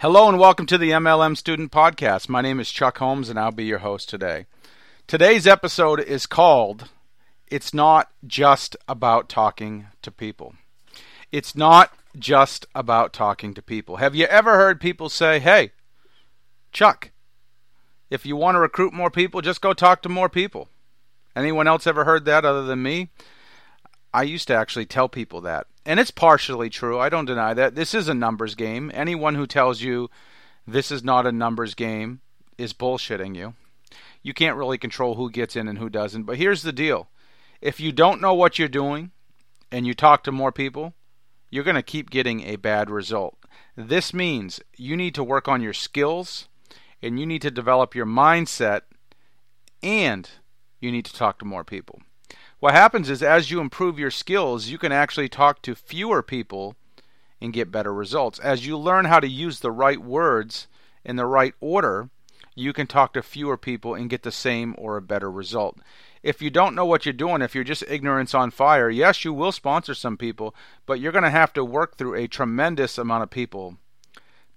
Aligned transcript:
Hello 0.00 0.28
and 0.28 0.38
welcome 0.38 0.64
to 0.66 0.78
the 0.78 0.92
MLM 0.92 1.36
Student 1.36 1.72
Podcast. 1.72 2.28
My 2.28 2.40
name 2.40 2.60
is 2.60 2.70
Chuck 2.70 2.98
Holmes 2.98 3.28
and 3.28 3.36
I'll 3.36 3.50
be 3.50 3.64
your 3.64 3.80
host 3.80 4.08
today. 4.08 4.46
Today's 5.08 5.44
episode 5.44 5.98
is 5.98 6.24
called 6.24 6.88
It's 7.48 7.74
Not 7.74 8.08
Just 8.24 8.76
About 8.86 9.28
Talking 9.28 9.88
to 10.02 10.12
People. 10.12 10.54
It's 11.32 11.56
not 11.56 11.92
just 12.16 12.64
about 12.76 13.12
talking 13.12 13.54
to 13.54 13.60
people. 13.60 13.96
Have 13.96 14.14
you 14.14 14.26
ever 14.26 14.54
heard 14.54 14.80
people 14.80 15.08
say, 15.08 15.40
Hey, 15.40 15.72
Chuck, 16.70 17.10
if 18.08 18.24
you 18.24 18.36
want 18.36 18.54
to 18.54 18.60
recruit 18.60 18.92
more 18.92 19.10
people, 19.10 19.40
just 19.40 19.60
go 19.60 19.72
talk 19.72 20.02
to 20.02 20.08
more 20.08 20.28
people? 20.28 20.68
Anyone 21.34 21.66
else 21.66 21.88
ever 21.88 22.04
heard 22.04 22.24
that 22.26 22.44
other 22.44 22.62
than 22.62 22.84
me? 22.84 23.08
I 24.14 24.22
used 24.22 24.46
to 24.46 24.54
actually 24.54 24.86
tell 24.86 25.08
people 25.08 25.40
that. 25.40 25.66
And 25.88 25.98
it's 25.98 26.10
partially 26.10 26.68
true. 26.68 27.00
I 27.00 27.08
don't 27.08 27.24
deny 27.24 27.54
that. 27.54 27.74
This 27.74 27.94
is 27.94 28.08
a 28.08 28.14
numbers 28.14 28.54
game. 28.54 28.90
Anyone 28.92 29.36
who 29.36 29.46
tells 29.46 29.80
you 29.80 30.10
this 30.66 30.90
is 30.90 31.02
not 31.02 31.26
a 31.26 31.32
numbers 31.32 31.74
game 31.74 32.20
is 32.58 32.74
bullshitting 32.74 33.34
you. 33.34 33.54
You 34.22 34.34
can't 34.34 34.58
really 34.58 34.76
control 34.76 35.14
who 35.14 35.30
gets 35.30 35.56
in 35.56 35.66
and 35.66 35.78
who 35.78 35.88
doesn't. 35.88 36.24
But 36.24 36.36
here's 36.36 36.60
the 36.60 36.74
deal 36.74 37.08
if 37.62 37.80
you 37.80 37.90
don't 37.90 38.20
know 38.20 38.34
what 38.34 38.58
you're 38.58 38.68
doing 38.68 39.12
and 39.72 39.86
you 39.86 39.94
talk 39.94 40.24
to 40.24 40.30
more 40.30 40.52
people, 40.52 40.92
you're 41.48 41.64
going 41.64 41.74
to 41.74 41.82
keep 41.82 42.10
getting 42.10 42.42
a 42.42 42.56
bad 42.56 42.90
result. 42.90 43.38
This 43.74 44.12
means 44.12 44.60
you 44.76 44.94
need 44.94 45.14
to 45.14 45.24
work 45.24 45.48
on 45.48 45.62
your 45.62 45.72
skills 45.72 46.48
and 47.00 47.18
you 47.18 47.24
need 47.24 47.40
to 47.40 47.50
develop 47.50 47.94
your 47.94 48.04
mindset 48.04 48.82
and 49.82 50.28
you 50.80 50.92
need 50.92 51.06
to 51.06 51.14
talk 51.14 51.38
to 51.38 51.46
more 51.46 51.64
people. 51.64 52.02
What 52.60 52.74
happens 52.74 53.08
is 53.08 53.22
as 53.22 53.50
you 53.50 53.60
improve 53.60 53.98
your 53.98 54.10
skills, 54.10 54.66
you 54.66 54.78
can 54.78 54.90
actually 54.90 55.28
talk 55.28 55.62
to 55.62 55.76
fewer 55.76 56.22
people 56.22 56.74
and 57.40 57.52
get 57.52 57.70
better 57.70 57.94
results. 57.94 58.40
As 58.40 58.66
you 58.66 58.76
learn 58.76 59.04
how 59.04 59.20
to 59.20 59.28
use 59.28 59.60
the 59.60 59.70
right 59.70 60.02
words 60.02 60.66
in 61.04 61.14
the 61.14 61.26
right 61.26 61.54
order, 61.60 62.10
you 62.56 62.72
can 62.72 62.88
talk 62.88 63.12
to 63.12 63.22
fewer 63.22 63.56
people 63.56 63.94
and 63.94 64.10
get 64.10 64.24
the 64.24 64.32
same 64.32 64.74
or 64.76 64.96
a 64.96 65.02
better 65.02 65.30
result. 65.30 65.78
If 66.20 66.42
you 66.42 66.50
don't 66.50 66.74
know 66.74 66.84
what 66.84 67.06
you're 67.06 67.12
doing, 67.12 67.42
if 67.42 67.54
you're 67.54 67.62
just 67.62 67.84
ignorance 67.86 68.34
on 68.34 68.50
fire, 68.50 68.90
yes, 68.90 69.24
you 69.24 69.32
will 69.32 69.52
sponsor 69.52 69.94
some 69.94 70.16
people, 70.16 70.52
but 70.84 70.98
you're 70.98 71.12
going 71.12 71.22
to 71.22 71.30
have 71.30 71.52
to 71.52 71.64
work 71.64 71.96
through 71.96 72.16
a 72.16 72.26
tremendous 72.26 72.98
amount 72.98 73.22
of 73.22 73.30
people 73.30 73.76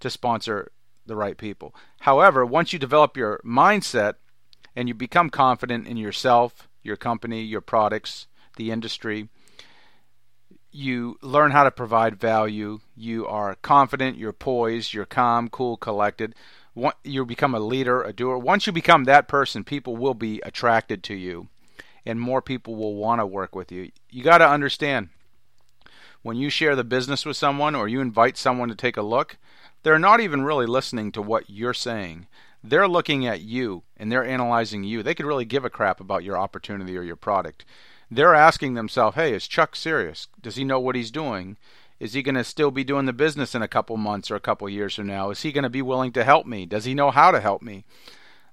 to 0.00 0.10
sponsor 0.10 0.72
the 1.06 1.14
right 1.14 1.36
people. 1.38 1.72
However, 2.00 2.44
once 2.44 2.72
you 2.72 2.80
develop 2.80 3.16
your 3.16 3.40
mindset 3.44 4.14
and 4.74 4.88
you 4.88 4.94
become 4.94 5.30
confident 5.30 5.86
in 5.86 5.96
yourself, 5.96 6.68
your 6.82 6.96
company, 6.96 7.42
your 7.42 7.60
products, 7.60 8.26
the 8.56 8.70
industry. 8.70 9.28
You 10.70 11.18
learn 11.22 11.50
how 11.50 11.64
to 11.64 11.70
provide 11.70 12.20
value. 12.20 12.80
You 12.96 13.26
are 13.26 13.54
confident, 13.56 14.16
you're 14.16 14.32
poised, 14.32 14.94
you're 14.94 15.04
calm, 15.04 15.48
cool, 15.48 15.76
collected. 15.76 16.34
You 17.04 17.26
become 17.26 17.54
a 17.54 17.60
leader, 17.60 18.02
a 18.02 18.12
doer. 18.12 18.38
Once 18.38 18.66
you 18.66 18.72
become 18.72 19.04
that 19.04 19.28
person, 19.28 19.64
people 19.64 19.96
will 19.96 20.14
be 20.14 20.40
attracted 20.44 21.02
to 21.04 21.14
you 21.14 21.48
and 22.04 22.20
more 22.20 22.42
people 22.42 22.74
will 22.74 22.94
want 22.94 23.20
to 23.20 23.26
work 23.26 23.54
with 23.54 23.70
you. 23.70 23.90
You 24.10 24.22
got 24.22 24.38
to 24.38 24.48
understand 24.48 25.10
when 26.22 26.36
you 26.36 26.50
share 26.50 26.76
the 26.76 26.84
business 26.84 27.24
with 27.24 27.36
someone 27.36 27.74
or 27.74 27.88
you 27.88 28.00
invite 28.00 28.36
someone 28.36 28.68
to 28.68 28.74
take 28.74 28.96
a 28.96 29.02
look, 29.02 29.38
they're 29.82 29.98
not 29.98 30.20
even 30.20 30.44
really 30.44 30.66
listening 30.66 31.12
to 31.12 31.22
what 31.22 31.50
you're 31.50 31.74
saying 31.74 32.26
they're 32.64 32.88
looking 32.88 33.26
at 33.26 33.40
you 33.40 33.82
and 33.96 34.10
they're 34.10 34.24
analyzing 34.24 34.84
you. 34.84 35.02
They 35.02 35.14
could 35.14 35.26
really 35.26 35.44
give 35.44 35.64
a 35.64 35.70
crap 35.70 36.00
about 36.00 36.24
your 36.24 36.38
opportunity 36.38 36.96
or 36.96 37.02
your 37.02 37.16
product. 37.16 37.64
They're 38.10 38.34
asking 38.34 38.74
themselves, 38.74 39.14
hey, 39.14 39.32
is 39.34 39.48
Chuck 39.48 39.74
serious? 39.74 40.28
Does 40.40 40.56
he 40.56 40.64
know 40.64 40.78
what 40.78 40.96
he's 40.96 41.10
doing? 41.10 41.56
Is 41.98 42.12
he 42.12 42.22
going 42.22 42.34
to 42.34 42.44
still 42.44 42.70
be 42.70 42.84
doing 42.84 43.06
the 43.06 43.12
business 43.12 43.54
in 43.54 43.62
a 43.62 43.68
couple 43.68 43.96
months 43.96 44.30
or 44.30 44.34
a 44.34 44.40
couple 44.40 44.68
years 44.68 44.96
from 44.96 45.06
now? 45.06 45.30
Is 45.30 45.42
he 45.42 45.52
going 45.52 45.62
to 45.62 45.70
be 45.70 45.82
willing 45.82 46.12
to 46.12 46.24
help 46.24 46.46
me? 46.46 46.66
Does 46.66 46.84
he 46.84 46.94
know 46.94 47.10
how 47.10 47.30
to 47.30 47.40
help 47.40 47.62
me? 47.62 47.84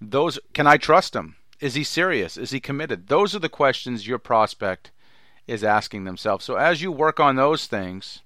Those 0.00 0.38
can 0.54 0.66
I 0.66 0.76
trust 0.76 1.14
him? 1.14 1.36
Is 1.60 1.74
he 1.74 1.84
serious? 1.84 2.36
Is 2.36 2.50
he 2.50 2.60
committed? 2.60 3.08
Those 3.08 3.34
are 3.34 3.38
the 3.38 3.48
questions 3.48 4.06
your 4.06 4.18
prospect 4.18 4.90
is 5.46 5.62
asking 5.62 6.04
themselves. 6.04 6.44
So 6.44 6.56
as 6.56 6.82
you 6.82 6.90
work 6.90 7.20
on 7.20 7.36
those 7.36 7.66
things 7.66 8.20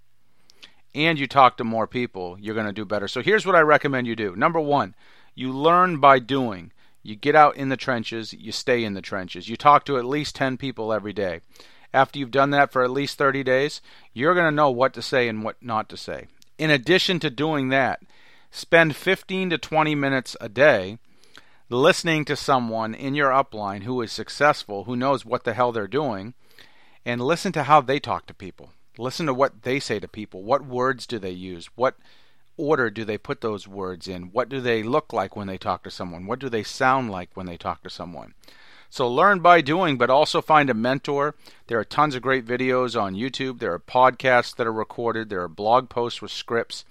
and 0.95 1.19
you 1.19 1.27
talk 1.27 1.57
to 1.57 1.65
more 1.65 1.87
people, 1.87 2.37
you're 2.41 2.55
going 2.55 2.67
to 2.67 2.73
do 2.73 2.85
better. 2.85 3.09
So 3.09 3.21
here's 3.21 3.45
what 3.45 3.57
I 3.57 3.61
recommend 3.61 4.07
you 4.07 4.17
do. 4.17 4.35
Number 4.35 4.61
1, 4.61 4.95
you 5.39 5.53
learn 5.53 5.99
by 5.99 6.19
doing. 6.19 6.73
You 7.03 7.15
get 7.15 7.37
out 7.37 7.57
in 7.57 7.69
the 7.69 7.77
trenches, 7.77 8.33
you 8.33 8.51
stay 8.51 8.83
in 8.83 8.95
the 8.95 9.01
trenches. 9.01 9.49
You 9.49 9.57
talk 9.57 9.85
to 9.85 9.97
at 9.97 10.05
least 10.05 10.35
10 10.35 10.57
people 10.57 10.93
every 10.93 11.13
day. 11.13 11.41
After 11.95 12.19
you've 12.19 12.33
done 12.33 12.51
that 12.51 12.73
for 12.73 12.83
at 12.83 12.91
least 12.91 13.19
30 13.19 13.45
days, 13.45 13.81
you're 14.13 14.35
going 14.35 14.51
to 14.51 14.55
know 14.55 14.71
what 14.71 14.93
to 14.95 15.01
say 15.01 15.29
and 15.29 15.45
what 15.45 15.57
not 15.63 15.89
to 15.91 15.97
say. 15.97 16.27
In 16.59 16.71
addition 16.71 17.21
to 17.21 17.31
doing 17.31 17.69
that, 17.69 18.01
spend 18.51 18.97
15 18.97 19.51
to 19.51 19.59
20 19.59 19.95
minutes 19.95 20.37
a 20.41 20.49
day 20.49 20.99
listening 21.71 22.25
to 22.25 22.35
someone 22.35 22.93
in 22.93 23.15
your 23.15 23.31
upline 23.31 23.85
who 23.85 24.03
is 24.03 24.11
successful, 24.11 24.85
who 24.85 24.97
knows 24.97 25.25
what 25.25 25.45
the 25.45 25.55
hell 25.55 25.71
they're 25.71 25.87
doing, 25.87 26.35
and 27.07 27.21
listen 27.21 27.53
to 27.53 27.63
how 27.63 27.81
they 27.81 28.01
talk 28.01 28.27
to 28.27 28.35
people. 28.35 28.73
Listen 28.99 29.27
to 29.27 29.35
what 29.35 29.63
they 29.63 29.79
say 29.79 30.01
to 30.01 30.09
people. 30.09 30.43
What 30.43 30.67
words 30.67 31.07
do 31.07 31.21
they 31.21 31.31
use? 31.31 31.67
What 31.77 31.95
order 32.59 32.91
do 32.91 33.05
they 33.05 33.17
put 33.17 33.41
those 33.41 33.67
words 33.67 34.07
in? 34.07 34.25
What 34.25 34.51
do 34.51 34.61
they 34.61 34.83
look 34.83 35.13
like 35.13 35.35
when 35.35 35.47
they 35.47 35.57
talk 35.57 35.85
to 35.85 35.91
someone? 35.91 36.27
What 36.27 36.39
do 36.39 36.49
they 36.49 36.63
sound 36.63 37.11
like 37.11 37.31
when 37.35 37.47
they 37.47 37.57
talk 37.57 37.83
to 37.85 37.91
someone? 37.91 38.35
So 38.91 39.09
learn 39.09 39.41
by 39.41 39.61
doing, 39.61 39.99
but 39.99 40.11
also 40.11 40.41
find 40.41 40.71
a 40.71 40.75
mentor. 40.75 41.35
There 41.67 41.79
are 41.79 41.85
tons 41.85 42.15
of 42.15 42.23
great 42.23 42.47
videos 42.47 43.01
on 43.01 43.15
YouTube. 43.15 43.59
There 43.59 43.73
are 43.73 43.79
podcasts 43.79 44.57
that 44.57 44.67
are 44.67 44.73
recorded. 44.73 45.29
There 45.29 45.43
are 45.43 45.49
blog 45.49 45.89
posts 45.89 46.23
with 46.23 46.31
scripts. 46.31 46.85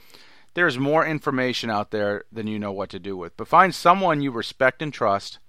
There's 0.54 0.78
more 0.80 1.06
information 1.06 1.70
out 1.70 1.92
there 1.92 2.24
than 2.32 2.48
you 2.48 2.60
know 2.60 2.72
what 2.72 2.90
to 2.90 3.00
do 3.00 3.18
with. 3.18 3.36
But 3.36 3.48
find 3.48 3.74
someone 3.74 4.22
you 4.22 4.32
respect 4.32 4.82
and 4.82 4.94
trust 4.94 5.40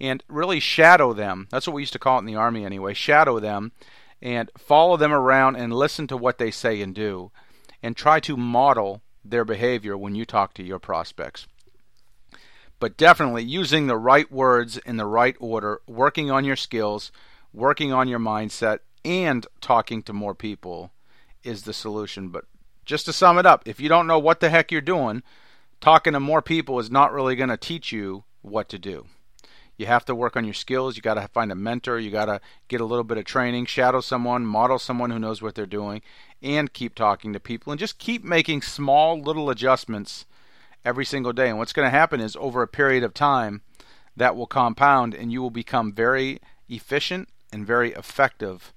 and 0.00 0.22
really 0.28 0.60
shadow 0.60 1.12
them. 1.12 1.48
That's 1.50 1.66
what 1.66 1.74
we 1.74 1.82
used 1.82 1.92
to 1.94 1.98
call 1.98 2.16
it 2.16 2.20
in 2.20 2.26
the 2.26 2.36
Army 2.36 2.64
anyway. 2.64 2.94
Shadow 2.94 3.38
them 3.38 3.72
and 4.20 4.50
follow 4.56 4.96
them 4.96 5.12
around 5.12 5.56
and 5.56 5.72
listen 5.72 6.06
to 6.08 6.16
what 6.16 6.38
they 6.38 6.50
say 6.50 6.80
and 6.80 6.94
do 6.94 7.30
and 7.82 7.94
try 7.94 8.20
to 8.20 8.36
model 8.36 9.02
their 9.24 9.44
behavior 9.44 9.96
when 9.96 10.14
you 10.14 10.24
talk 10.24 10.54
to 10.54 10.62
your 10.62 10.78
prospects. 10.78 11.46
But 12.78 12.96
definitely 12.96 13.44
using 13.44 13.86
the 13.86 13.96
right 13.96 14.30
words 14.30 14.76
in 14.78 14.96
the 14.96 15.06
right 15.06 15.36
order, 15.40 15.80
working 15.86 16.30
on 16.30 16.44
your 16.44 16.56
skills, 16.56 17.12
working 17.52 17.92
on 17.92 18.08
your 18.08 18.18
mindset, 18.18 18.80
and 19.04 19.46
talking 19.60 20.02
to 20.02 20.12
more 20.12 20.34
people 20.34 20.92
is 21.42 21.62
the 21.62 21.72
solution. 21.72 22.28
But 22.28 22.44
just 22.84 23.06
to 23.06 23.12
sum 23.12 23.38
it 23.38 23.46
up, 23.46 23.62
if 23.66 23.80
you 23.80 23.88
don't 23.88 24.06
know 24.06 24.18
what 24.18 24.40
the 24.40 24.50
heck 24.50 24.70
you're 24.70 24.80
doing, 24.80 25.22
talking 25.80 26.12
to 26.12 26.20
more 26.20 26.42
people 26.42 26.78
is 26.78 26.90
not 26.90 27.12
really 27.12 27.36
going 27.36 27.48
to 27.50 27.56
teach 27.56 27.92
you 27.92 28.24
what 28.42 28.68
to 28.68 28.78
do. 28.78 29.06
You 29.76 29.86
have 29.86 30.04
to 30.06 30.14
work 30.14 30.36
on 30.36 30.44
your 30.44 30.54
skills. 30.54 30.96
You 30.96 31.02
got 31.02 31.14
to 31.14 31.28
find 31.28 31.50
a 31.50 31.56
mentor. 31.56 31.98
You 31.98 32.10
got 32.10 32.26
to 32.26 32.40
get 32.68 32.80
a 32.80 32.84
little 32.84 33.04
bit 33.04 33.18
of 33.18 33.24
training, 33.24 33.66
shadow 33.66 34.00
someone, 34.00 34.46
model 34.46 34.78
someone 34.78 35.10
who 35.10 35.18
knows 35.18 35.42
what 35.42 35.54
they're 35.54 35.66
doing, 35.66 36.02
and 36.42 36.72
keep 36.72 36.94
talking 36.94 37.32
to 37.32 37.40
people 37.40 37.72
and 37.72 37.80
just 37.80 37.98
keep 37.98 38.22
making 38.22 38.62
small 38.62 39.20
little 39.20 39.50
adjustments 39.50 40.26
every 40.84 41.04
single 41.04 41.32
day. 41.32 41.48
And 41.48 41.58
what's 41.58 41.72
going 41.72 41.86
to 41.86 41.90
happen 41.90 42.20
is 42.20 42.36
over 42.36 42.62
a 42.62 42.68
period 42.68 43.02
of 43.02 43.14
time, 43.14 43.62
that 44.16 44.36
will 44.36 44.46
compound 44.46 45.14
and 45.14 45.32
you 45.32 45.42
will 45.42 45.50
become 45.50 45.92
very 45.92 46.38
efficient 46.68 47.28
and 47.52 47.66
very 47.66 47.92
effective 47.92 48.72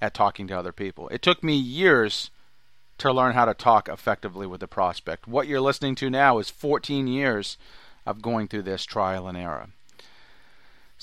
at 0.00 0.14
talking 0.14 0.46
to 0.48 0.58
other 0.58 0.72
people. 0.72 1.08
It 1.08 1.22
took 1.22 1.42
me 1.42 1.54
years 1.54 2.30
to 2.98 3.12
learn 3.12 3.34
how 3.34 3.44
to 3.44 3.54
talk 3.54 3.88
effectively 3.88 4.46
with 4.46 4.62
a 4.62 4.68
prospect. 4.68 5.26
What 5.26 5.48
you're 5.48 5.60
listening 5.60 5.94
to 5.96 6.10
now 6.10 6.38
is 6.38 6.50
14 6.50 7.06
years 7.06 7.56
of 8.06 8.22
going 8.22 8.48
through 8.48 8.62
this 8.62 8.84
trial 8.84 9.26
and 9.26 9.36
error. 9.36 9.68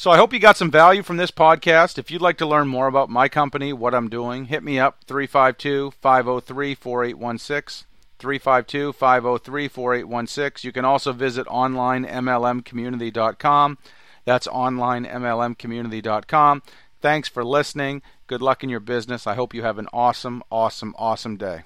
So 0.02 0.10
I 0.10 0.18
hope 0.18 0.34
you 0.34 0.40
got 0.40 0.58
some 0.58 0.72
value 0.72 1.04
from 1.04 1.18
this 1.18 1.30
podcast. 1.30 2.00
If 2.00 2.10
you'd 2.10 2.24
like 2.24 2.40
to 2.40 2.48
learn 2.48 2.68
more 2.68 2.88
about 2.88 3.12
my 3.12 3.30
company, 3.30 3.72
what 3.72 3.94
I'm 3.94 4.10
doing, 4.10 4.46
hit 4.46 4.64
me 4.64 4.80
up 4.80 5.04
352 5.04 5.92
503 5.92 6.74
4816. 6.74 7.86
352 8.18 8.94
503 8.94 9.68
4816. 9.68 10.68
You 10.68 10.72
can 10.72 10.86
also 10.86 11.14
visit 11.14 11.46
onlinemlmcommunity.com. 11.46 13.78
That's 14.26 14.48
onlinemlmcommunity.com. 14.48 16.64
Thanks 17.00 17.30
for 17.30 17.46
listening. 17.46 18.02
Good 18.26 18.42
luck 18.42 18.64
in 18.64 18.72
your 18.72 18.80
business. 18.80 19.28
I 19.28 19.36
hope 19.36 19.54
you 19.54 19.62
have 19.62 19.78
an 19.78 19.88
awesome, 19.94 20.42
awesome, 20.50 20.96
awesome 20.98 21.38
day. 21.38 21.62